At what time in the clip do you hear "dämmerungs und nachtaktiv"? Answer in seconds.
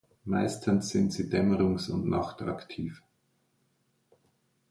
1.29-3.03